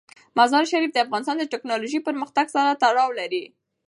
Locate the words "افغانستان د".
1.05-1.43